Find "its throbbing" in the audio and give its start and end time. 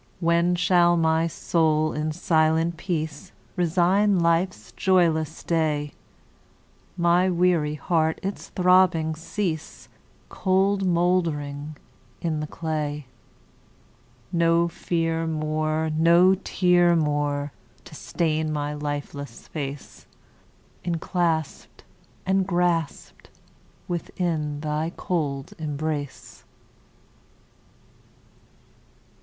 8.23-9.13